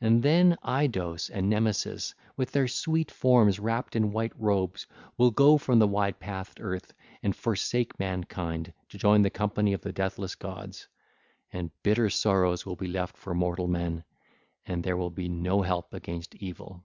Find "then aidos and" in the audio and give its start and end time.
0.22-1.50